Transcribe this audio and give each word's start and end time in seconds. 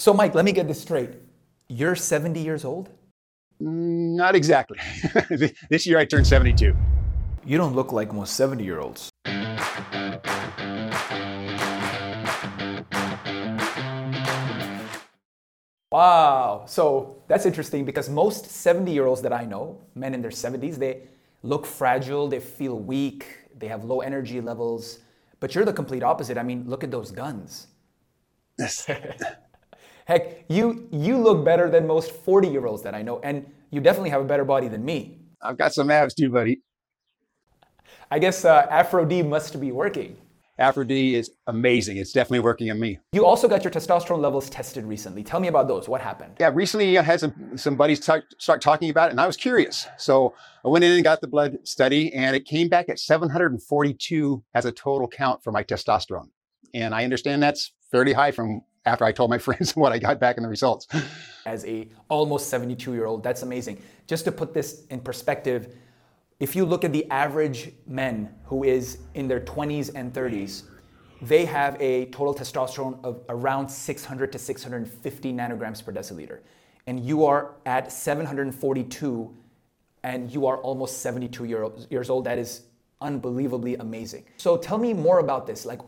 So, 0.00 0.14
Mike, 0.14 0.34
let 0.34 0.46
me 0.46 0.52
get 0.52 0.66
this 0.66 0.80
straight. 0.80 1.10
You're 1.68 1.94
70 1.94 2.40
years 2.40 2.64
old? 2.64 2.88
Mm, 3.60 4.16
Not 4.16 4.34
exactly. 4.34 4.78
this 5.68 5.86
year 5.86 5.98
I 5.98 6.06
turned 6.06 6.26
72. 6.26 6.74
You 7.44 7.58
don't 7.58 7.74
look 7.74 7.92
like 7.92 8.10
most 8.14 8.32
70 8.34 8.64
year 8.64 8.80
olds. 8.80 9.10
Wow. 15.92 16.64
So 16.66 17.22
that's 17.28 17.44
interesting 17.44 17.84
because 17.84 18.08
most 18.08 18.46
70 18.46 18.90
year 18.90 19.04
olds 19.04 19.20
that 19.20 19.34
I 19.34 19.44
know, 19.44 19.82
men 19.94 20.14
in 20.14 20.22
their 20.22 20.30
70s, 20.30 20.76
they 20.76 21.02
look 21.42 21.66
fragile, 21.66 22.26
they 22.26 22.40
feel 22.40 22.78
weak, 22.78 23.26
they 23.58 23.68
have 23.68 23.84
low 23.84 24.00
energy 24.00 24.40
levels. 24.40 25.00
But 25.40 25.54
you're 25.54 25.66
the 25.66 25.74
complete 25.74 26.02
opposite. 26.02 26.38
I 26.38 26.42
mean, 26.42 26.64
look 26.66 26.84
at 26.84 26.90
those 26.90 27.10
guns. 27.10 27.66
Yes. 28.58 28.88
Heck, 30.10 30.44
you 30.48 30.88
you 30.90 31.16
look 31.16 31.44
better 31.44 31.70
than 31.70 31.86
most 31.86 32.10
40 32.10 32.48
year 32.48 32.66
olds 32.66 32.82
that 32.82 32.96
I 32.96 33.02
know, 33.02 33.20
and 33.20 33.46
you 33.70 33.80
definitely 33.80 34.10
have 34.10 34.20
a 34.20 34.24
better 34.24 34.44
body 34.44 34.66
than 34.66 34.84
me. 34.84 35.20
I've 35.40 35.56
got 35.56 35.72
some 35.72 35.88
abs 35.88 36.14
too, 36.14 36.30
buddy. 36.30 36.62
I 38.10 38.18
guess 38.18 38.44
uh, 38.44 38.66
Aphro 38.66 39.08
D 39.08 39.22
must 39.22 39.60
be 39.60 39.70
working. 39.70 40.16
Aphro 40.58 40.84
D 40.84 41.14
is 41.14 41.30
amazing. 41.46 41.98
It's 41.98 42.12
definitely 42.12 42.40
working 42.40 42.72
on 42.72 42.80
me. 42.80 42.98
You 43.12 43.24
also 43.24 43.46
got 43.46 43.62
your 43.62 43.70
testosterone 43.70 44.18
levels 44.18 44.50
tested 44.50 44.84
recently. 44.84 45.22
Tell 45.22 45.38
me 45.38 45.46
about 45.46 45.68
those. 45.68 45.88
What 45.88 46.00
happened? 46.00 46.34
Yeah, 46.40 46.50
recently 46.52 46.98
I 46.98 47.02
had 47.02 47.20
some, 47.20 47.56
some 47.56 47.76
buddies 47.76 48.00
talk, 48.00 48.24
start 48.38 48.60
talking 48.60 48.90
about 48.90 49.10
it, 49.10 49.12
and 49.12 49.20
I 49.20 49.28
was 49.28 49.36
curious. 49.36 49.86
So 49.96 50.34
I 50.64 50.68
went 50.70 50.82
in 50.82 50.90
and 50.90 51.04
got 51.04 51.20
the 51.20 51.28
blood 51.28 51.58
study, 51.62 52.12
and 52.12 52.34
it 52.34 52.46
came 52.46 52.68
back 52.68 52.88
at 52.88 52.98
742 52.98 54.42
as 54.54 54.64
a 54.64 54.72
total 54.72 55.06
count 55.06 55.44
for 55.44 55.52
my 55.52 55.62
testosterone. 55.62 56.30
And 56.74 56.96
I 56.96 57.04
understand 57.04 57.44
that's 57.44 57.70
fairly 57.92 58.12
high 58.12 58.32
from 58.32 58.62
after 58.86 59.04
I 59.04 59.12
told 59.12 59.30
my 59.30 59.38
friends 59.46 59.76
what 59.76 59.92
I 59.92 59.98
got 59.98 60.20
back 60.20 60.36
in 60.36 60.42
the 60.42 60.48
results. 60.48 60.86
As 61.46 61.64
a 61.64 61.88
almost 62.08 62.48
72 62.48 62.92
year 62.94 63.06
old, 63.06 63.22
that's 63.22 63.42
amazing. 63.42 63.82
Just 64.06 64.24
to 64.24 64.32
put 64.32 64.52
this 64.54 64.86
in 64.90 65.00
perspective, 65.00 65.76
if 66.38 66.56
you 66.56 66.64
look 66.64 66.84
at 66.84 66.92
the 66.92 67.08
average 67.10 67.72
men 67.86 68.34
who 68.44 68.64
is 68.64 68.98
in 69.14 69.28
their 69.28 69.40
20s 69.40 69.90
and 69.94 70.12
30s, 70.12 70.64
they 71.22 71.44
have 71.44 71.76
a 71.80 72.06
total 72.06 72.34
testosterone 72.34 72.98
of 73.04 73.20
around 73.28 73.68
600 73.68 74.32
to 74.32 74.38
650 74.38 75.32
nanograms 75.34 75.84
per 75.84 75.92
deciliter. 75.92 76.40
And 76.86 77.04
you 77.04 77.26
are 77.26 77.56
at 77.66 77.92
742 77.92 79.36
and 80.02 80.30
you 80.32 80.46
are 80.46 80.56
almost 80.58 81.02
72 81.02 81.44
year, 81.44 81.68
years 81.90 82.08
old. 82.08 82.24
That 82.24 82.38
is 82.38 82.62
unbelievably 83.02 83.76
amazing. 83.76 84.24
So 84.38 84.56
tell 84.56 84.78
me 84.78 84.94
more 84.94 85.18
about 85.18 85.46
this. 85.46 85.66
Like 85.66 85.80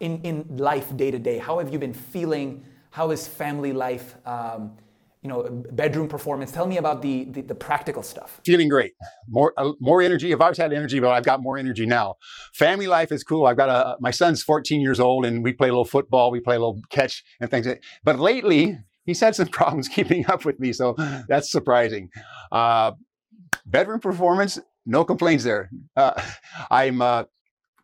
in, 0.00 0.20
in 0.22 0.56
life 0.56 0.96
day 0.96 1.10
to 1.10 1.18
day, 1.18 1.38
how 1.38 1.58
have 1.58 1.72
you 1.72 1.78
been 1.78 1.94
feeling? 1.94 2.64
How 2.90 3.10
is 3.10 3.26
family 3.26 3.72
life? 3.72 4.16
Um, 4.26 4.76
you 5.22 5.28
know, 5.28 5.42
bedroom 5.72 6.08
performance. 6.08 6.50
Tell 6.50 6.66
me 6.66 6.78
about 6.78 7.02
the, 7.02 7.24
the, 7.24 7.42
the 7.42 7.54
practical 7.54 8.02
stuff. 8.02 8.40
Feeling 8.44 8.68
great. 8.70 8.92
More 9.28 9.52
uh, 9.58 9.72
more 9.78 10.00
energy. 10.00 10.32
I've 10.32 10.40
always 10.40 10.56
had 10.56 10.72
energy, 10.72 10.98
but 10.98 11.10
I've 11.10 11.24
got 11.24 11.42
more 11.42 11.58
energy 11.58 11.84
now. 11.84 12.14
Family 12.54 12.86
life 12.86 13.12
is 13.12 13.22
cool. 13.22 13.46
I've 13.46 13.58
got 13.58 13.68
a 13.68 13.96
my 14.00 14.10
son's 14.12 14.42
14 14.42 14.80
years 14.80 14.98
old, 14.98 15.26
and 15.26 15.44
we 15.44 15.52
play 15.52 15.68
a 15.68 15.72
little 15.72 15.84
football. 15.84 16.30
We 16.30 16.40
play 16.40 16.56
a 16.56 16.58
little 16.58 16.80
catch 16.88 17.22
and 17.38 17.50
things. 17.50 17.68
But 18.02 18.18
lately, 18.18 18.78
he's 19.04 19.20
had 19.20 19.34
some 19.34 19.48
problems 19.58 19.88
keeping 19.88 20.24
up 20.30 20.46
with 20.46 20.58
me, 20.58 20.72
so 20.72 20.94
that's 21.28 21.52
surprising. 21.52 22.08
Uh, 22.50 22.92
bedroom 23.66 24.00
performance, 24.00 24.58
no 24.86 25.04
complaints 25.04 25.44
there. 25.44 25.70
Uh, 25.96 26.20
I'm 26.70 27.02
uh, 27.02 27.24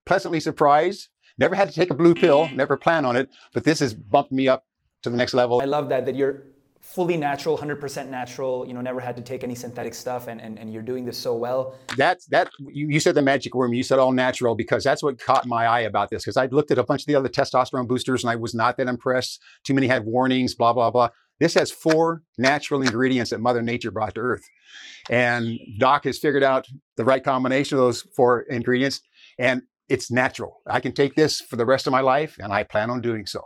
pleasantly 0.07 0.41
surprised. 0.41 1.09
Never 1.39 1.55
had 1.55 1.69
to 1.69 1.75
take 1.75 1.91
a 1.91 1.95
blue 1.95 2.15
pill. 2.15 2.49
Never 2.55 2.77
plan 2.77 3.05
on 3.05 3.17
it, 3.17 3.29
but 3.53 3.65
this 3.65 3.81
has 3.81 3.93
bumped 3.95 4.33
me 4.33 4.49
up 4.49 4.65
to 5.03 5.11
the 5.11 5.17
next 5.17 5.35
level. 5.35 5.61
I 5.61 5.67
love 5.67 5.89
that 5.91 6.07
that 6.07 6.15
you're 6.15 6.45
fully 6.87 7.17
natural, 7.17 7.59
100% 7.59 8.09
natural, 8.09 8.65
you 8.67 8.73
know, 8.73 8.81
never 8.81 9.01
had 9.01 9.17
to 9.17 9.23
take 9.23 9.43
any 9.43 9.57
synthetic 9.57 9.93
stuff 9.93 10.29
and, 10.29 10.41
and, 10.41 10.57
and 10.57 10.73
you're 10.73 10.83
doing 10.83 11.05
this 11.05 11.19
so 11.19 11.35
well. 11.35 11.75
That's 11.97 12.27
that 12.27 12.49
you, 12.61 12.89
you 12.89 13.01
said 13.01 13.17
the 13.17 13.23
magic 13.23 13.57
word. 13.57 13.75
You 13.75 13.83
said 13.83 13.99
all 13.99 14.13
natural 14.13 14.55
because 14.55 14.85
that's 14.85 15.03
what 15.03 15.19
caught 15.19 15.47
my 15.47 15.67
eye 15.67 15.81
about 15.81 16.11
this. 16.11 16.23
Because 16.23 16.37
I 16.37 16.47
looked 16.47 16.71
at 16.71 16.79
a 16.79 16.85
bunch 16.85 17.03
of 17.03 17.07
the 17.07 17.17
other 17.17 17.29
testosterone 17.29 17.89
boosters 17.89 18.23
and 18.23 18.31
I 18.31 18.37
was 18.37 18.55
not 18.55 18.77
that 18.77 18.87
impressed. 18.87 19.43
Too 19.65 19.75
many 19.75 19.89
had 19.89 20.05
warnings, 20.05 20.55
blah 20.55 20.73
blah 20.73 20.91
blah. 20.91 21.11
This 21.41 21.55
has 21.55 21.71
four 21.71 22.23
natural 22.39 22.81
ingredients 22.81 23.31
that 23.31 23.41
Mother 23.41 23.63
Nature 23.63 23.91
brought 23.91 24.15
to 24.15 24.21
Earth, 24.21 24.49
and 25.11 25.59
Doc 25.79 26.05
has 26.05 26.19
figured 26.19 26.45
out 26.45 26.67
the 26.97 27.05
right 27.05 27.23
combination 27.23 27.77
of 27.77 27.85
those 27.85 28.03
four 28.15 28.43
ingredients, 28.43 29.03
and 29.39 29.63
it's 29.89 30.11
natural. 30.11 30.61
I 30.67 30.81
can 30.81 30.93
take 30.93 31.15
this 31.15 31.41
for 31.41 31.57
the 31.57 31.67
rest 31.67 31.87
of 31.87 31.93
my 31.93 32.01
life, 32.01 32.37
and 32.39 32.53
I 32.53 32.63
plan 32.63 32.91
on 32.91 33.01
doing 33.01 33.27
so. 33.27 33.43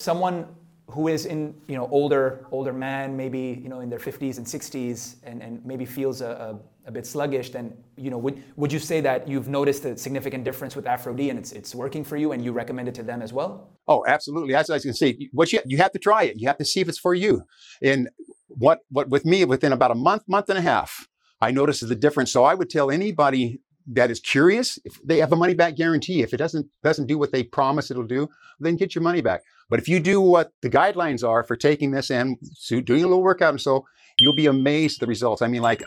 Someone 0.00 0.46
who 0.90 1.08
is 1.08 1.26
in 1.26 1.54
you 1.66 1.74
know 1.74 1.88
older 1.90 2.46
older 2.52 2.72
man 2.72 3.16
maybe 3.16 3.60
you 3.60 3.68
know 3.68 3.80
in 3.80 3.90
their 3.90 3.98
50s 3.98 4.38
and 4.38 4.46
60s 4.46 5.16
and, 5.24 5.42
and 5.42 5.64
maybe 5.66 5.84
feels 5.84 6.20
a, 6.20 6.60
a, 6.84 6.88
a 6.88 6.92
bit 6.92 7.04
sluggish 7.04 7.50
then 7.50 7.76
you 7.96 8.08
know 8.08 8.16
would, 8.16 8.40
would 8.54 8.72
you 8.72 8.78
say 8.78 9.00
that 9.00 9.26
you've 9.26 9.48
noticed 9.48 9.84
a 9.84 9.98
significant 9.98 10.44
difference 10.44 10.76
with 10.76 10.84
AphroD 10.84 11.28
and 11.28 11.40
it's, 11.40 11.50
it's 11.50 11.74
working 11.74 12.04
for 12.04 12.16
you 12.16 12.30
and 12.30 12.44
you 12.44 12.52
recommend 12.52 12.86
it 12.86 12.94
to 12.94 13.02
them 13.02 13.20
as 13.20 13.32
well 13.32 13.68
Oh, 13.88 14.04
absolutely. 14.06 14.54
As 14.54 14.68
I 14.68 14.78
can 14.78 14.94
see, 14.94 15.28
what 15.32 15.52
you 15.52 15.60
you 15.64 15.78
have 15.78 15.92
to 15.92 15.98
try 15.98 16.24
it. 16.24 16.36
You 16.36 16.48
have 16.48 16.58
to 16.58 16.64
see 16.64 16.80
if 16.80 16.88
it's 16.88 16.98
for 16.98 17.14
you. 17.14 17.42
And 17.82 18.08
what 18.48 18.80
what 18.90 19.08
with 19.08 19.24
me 19.24 19.44
within 19.44 19.72
about 19.72 19.90
a 19.90 19.94
month, 19.94 20.24
month 20.26 20.48
and 20.48 20.58
a 20.58 20.62
half, 20.62 21.06
I 21.40 21.50
noticed 21.52 21.86
the 21.86 21.94
difference. 21.94 22.32
So 22.32 22.44
I 22.44 22.54
would 22.54 22.68
tell 22.68 22.90
anybody 22.90 23.60
that 23.88 24.10
is 24.10 24.20
curious, 24.20 24.78
if 24.84 24.98
they 25.04 25.18
have 25.18 25.32
a 25.32 25.36
money 25.36 25.54
back 25.54 25.76
guarantee. 25.76 26.22
If 26.22 26.34
it 26.34 26.38
doesn't 26.38 26.66
doesn't 26.82 27.06
do 27.06 27.18
what 27.18 27.32
they 27.32 27.42
promise 27.42 27.90
it'll 27.90 28.04
do, 28.06 28.28
then 28.60 28.76
get 28.76 28.94
your 28.94 29.02
money 29.02 29.20
back. 29.20 29.42
But 29.70 29.78
if 29.78 29.88
you 29.88 30.00
do 30.00 30.20
what 30.20 30.52
the 30.62 30.70
guidelines 30.70 31.26
are 31.26 31.42
for 31.44 31.56
taking 31.56 31.90
this 31.90 32.10
and 32.10 32.36
doing 32.68 33.04
a 33.04 33.06
little 33.06 33.22
workout 33.22 33.50
and 33.50 33.60
so, 33.60 33.84
you'll 34.20 34.36
be 34.36 34.46
amazed 34.46 34.98
at 34.98 35.00
the 35.00 35.06
results. 35.08 35.42
I 35.42 35.48
mean, 35.48 35.62
like, 35.62 35.82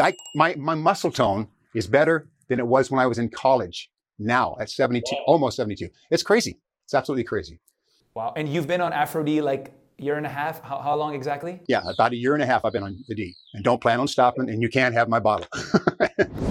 I, 0.00 0.14
my 0.34 0.54
my 0.56 0.74
muscle 0.74 1.10
tone 1.10 1.48
is 1.74 1.86
better 1.86 2.28
than 2.48 2.58
it 2.58 2.66
was 2.66 2.90
when 2.90 3.00
I 3.00 3.06
was 3.06 3.18
in 3.18 3.28
college. 3.28 3.90
Now 4.18 4.56
at 4.60 4.68
72, 4.68 5.04
almost 5.26 5.56
72. 5.56 5.88
It's 6.10 6.22
crazy. 6.24 6.58
It's 6.84 6.94
absolutely 6.94 7.24
crazy. 7.24 7.60
wow 8.14 8.32
and 8.36 8.48
you've 8.48 8.66
been 8.66 8.80
on 8.80 8.92
AphroD 8.92 9.42
like 9.42 9.72
year 9.98 10.16
and 10.16 10.26
a 10.26 10.28
half 10.28 10.62
how, 10.62 10.78
how 10.78 10.94
long 10.96 11.14
exactly 11.14 11.60
Yeah, 11.68 11.82
about 11.88 12.12
a 12.12 12.16
year 12.16 12.34
and 12.34 12.42
a 12.42 12.46
half 12.46 12.64
I've 12.64 12.72
been 12.72 12.82
on 12.82 12.96
the 13.08 13.14
D, 13.14 13.34
and 13.54 13.62
don't 13.62 13.80
plan 13.80 14.00
on 14.00 14.08
stopping. 14.08 14.48
And 14.50 14.60
you 14.62 14.68
can't 14.68 14.94
have 14.94 15.08
my 15.08 15.20
bottle. 15.20 15.46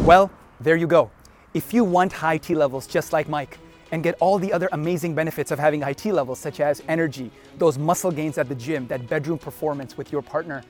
Well, 0.06 0.32
there 0.60 0.76
you 0.76 0.88
go. 0.88 1.12
If 1.54 1.74
you 1.74 1.84
want 1.84 2.12
high 2.12 2.38
T 2.38 2.56
levels 2.56 2.88
just 2.88 3.14
like 3.14 3.30
Mike 3.30 3.60
and 3.92 4.04
get 4.04 4.16
all 4.20 4.40
the 4.40 4.52
other 4.52 4.68
amazing 4.72 5.14
benefits 5.14 5.52
of 5.52 5.60
having 5.60 5.82
high 5.82 5.94
T 5.94 6.12
levels, 6.12 6.40
such 6.40 6.60
as 6.60 6.82
energy, 6.88 7.32
those 7.58 7.78
muscle 7.78 8.12
gains 8.12 8.38
at 8.40 8.50
the 8.50 8.56
gym, 8.56 8.88
that 8.88 9.08
bedroom 9.08 9.38
performance 9.38 9.98
with 9.98 10.12
your 10.12 10.24
partner, 10.24 10.64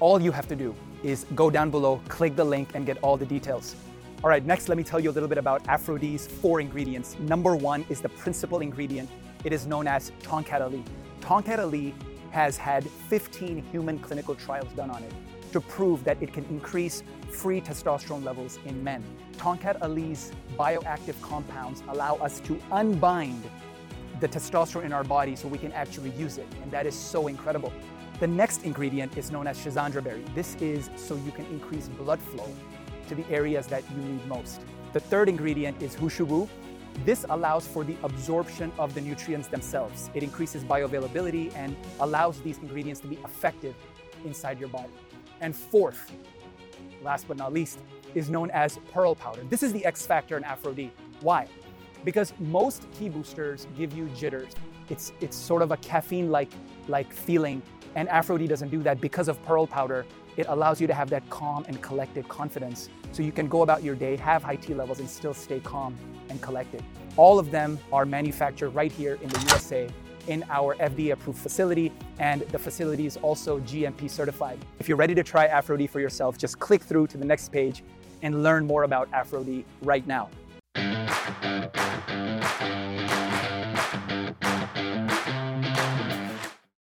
all 0.00 0.20
you 0.20 0.32
have 0.32 0.48
to 0.48 0.56
do 0.56 0.74
is 1.04 1.26
go 1.36 1.48
down 1.48 1.70
below, 1.70 2.00
click 2.08 2.34
the 2.34 2.44
link, 2.44 2.70
and 2.74 2.86
get 2.86 2.98
all 2.98 3.16
the 3.16 3.26
details. 3.26 3.76
All 4.24 4.30
right, 4.30 4.44
next, 4.44 4.68
let 4.68 4.76
me 4.76 4.82
tell 4.82 4.98
you 4.98 5.10
a 5.10 5.12
little 5.12 5.28
bit 5.28 5.38
about 5.38 5.62
AphroD's 5.68 6.26
four 6.26 6.60
ingredients. 6.60 7.16
Number 7.20 7.54
one 7.54 7.86
is 7.88 8.00
the 8.00 8.08
principal 8.08 8.60
ingredient. 8.60 9.08
It 9.44 9.52
is 9.52 9.64
known 9.64 9.86
as 9.86 10.10
Tongkat 10.22 10.60
Ali. 10.60 10.82
Tongkat 11.20 11.60
Ali 11.60 11.94
has 12.32 12.56
had 12.56 12.88
15 13.08 13.62
human 13.70 14.00
clinical 14.00 14.34
trials 14.34 14.72
done 14.72 14.90
on 14.90 15.04
it 15.04 15.12
to 15.52 15.60
prove 15.60 16.04
that 16.04 16.22
it 16.22 16.32
can 16.32 16.44
increase 16.46 17.02
free 17.30 17.60
testosterone 17.60 18.24
levels 18.24 18.58
in 18.64 18.82
men. 18.82 19.04
Tongkat 19.36 19.80
Ali's 19.82 20.32
bioactive 20.58 21.20
compounds 21.22 21.82
allow 21.88 22.16
us 22.16 22.40
to 22.40 22.60
unbind 22.72 23.42
the 24.20 24.28
testosterone 24.28 24.84
in 24.84 24.92
our 24.92 25.04
body 25.04 25.36
so 25.36 25.46
we 25.48 25.58
can 25.58 25.72
actually 25.72 26.10
use 26.10 26.38
it. 26.38 26.46
And 26.62 26.70
that 26.72 26.86
is 26.86 26.94
so 26.94 27.28
incredible. 27.28 27.72
The 28.20 28.26
next 28.26 28.64
ingredient 28.64 29.16
is 29.16 29.30
known 29.30 29.46
as 29.46 29.56
Schisandra 29.58 30.02
berry. 30.02 30.24
This 30.34 30.56
is 30.56 30.90
so 30.96 31.14
you 31.14 31.30
can 31.30 31.46
increase 31.46 31.88
blood 31.88 32.20
flow 32.20 32.48
to 33.08 33.14
the 33.14 33.24
areas 33.30 33.68
that 33.68 33.84
you 33.92 34.02
need 34.02 34.26
most. 34.26 34.60
The 34.92 35.00
third 35.00 35.28
ingredient 35.28 35.80
is 35.82 35.94
Hushubu. 35.94 36.48
This 37.04 37.24
allows 37.30 37.66
for 37.68 37.84
the 37.84 37.96
absorption 38.02 38.72
of 38.76 38.92
the 38.94 39.00
nutrients 39.00 39.46
themselves. 39.46 40.10
It 40.14 40.24
increases 40.24 40.64
bioavailability 40.64 41.54
and 41.54 41.76
allows 42.00 42.40
these 42.40 42.58
ingredients 42.58 43.00
to 43.02 43.06
be 43.06 43.16
effective 43.24 43.76
inside 44.24 44.58
your 44.58 44.68
body. 44.68 44.90
And 45.40 45.54
fourth, 45.54 46.12
last 47.02 47.28
but 47.28 47.36
not 47.36 47.52
least, 47.52 47.78
is 48.14 48.30
known 48.30 48.50
as 48.50 48.78
pearl 48.92 49.14
powder. 49.14 49.42
This 49.48 49.62
is 49.62 49.72
the 49.72 49.84
X 49.84 50.06
factor 50.06 50.36
in 50.36 50.44
AphroD. 50.44 50.90
Why? 51.20 51.46
Because 52.04 52.32
most 52.38 52.86
T 52.98 53.08
boosters 53.08 53.66
give 53.76 53.92
you 53.92 54.08
jitters. 54.16 54.52
It's 54.88 55.12
it's 55.20 55.36
sort 55.36 55.62
of 55.62 55.70
a 55.70 55.76
caffeine-like 55.78 56.50
like 56.88 57.12
feeling, 57.12 57.62
and 57.94 58.08
AphroD 58.08 58.48
doesn't 58.48 58.70
do 58.70 58.82
that 58.82 59.00
because 59.00 59.28
of 59.28 59.42
pearl 59.44 59.66
powder. 59.66 60.06
It 60.36 60.46
allows 60.48 60.80
you 60.80 60.86
to 60.86 60.94
have 60.94 61.10
that 61.10 61.28
calm 61.30 61.64
and 61.68 61.82
collected 61.82 62.28
confidence, 62.28 62.88
so 63.12 63.22
you 63.22 63.32
can 63.32 63.48
go 63.48 63.62
about 63.62 63.82
your 63.82 63.94
day, 63.94 64.16
have 64.16 64.42
high 64.42 64.56
T 64.56 64.74
levels, 64.74 65.00
and 65.00 65.10
still 65.10 65.34
stay 65.34 65.60
calm 65.60 65.96
and 66.30 66.40
collected. 66.40 66.82
All 67.16 67.38
of 67.38 67.50
them 67.50 67.78
are 67.92 68.06
manufactured 68.06 68.70
right 68.70 68.92
here 68.92 69.18
in 69.20 69.28
the 69.28 69.40
USA 69.40 69.88
in 70.26 70.44
our 70.50 70.74
FDA 70.76 71.12
approved 71.12 71.38
facility, 71.38 71.92
and 72.18 72.42
the 72.42 72.58
facility 72.58 73.06
is 73.06 73.16
also 73.18 73.60
GMP 73.60 74.10
certified. 74.10 74.58
If 74.78 74.88
you're 74.88 74.98
ready 74.98 75.14
to 75.14 75.22
try 75.22 75.46
AphroD 75.48 75.88
for 75.88 76.00
yourself, 76.00 76.36
just 76.36 76.58
click 76.58 76.82
through 76.82 77.06
to 77.08 77.18
the 77.18 77.24
next 77.24 77.50
page 77.50 77.82
and 78.22 78.42
learn 78.42 78.66
more 78.66 78.82
about 78.82 79.08
AphroD 79.12 79.64
right 79.82 80.06
now. 80.06 80.28